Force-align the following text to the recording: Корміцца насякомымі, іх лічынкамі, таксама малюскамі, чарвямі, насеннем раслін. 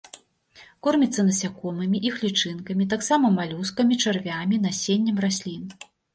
Корміцца 0.85 1.25
насякомымі, 1.27 1.97
іх 2.09 2.15
лічынкамі, 2.23 2.89
таксама 2.95 3.31
малюскамі, 3.37 4.01
чарвямі, 4.07 4.61
насеннем 4.67 5.23
раслін. 5.29 5.63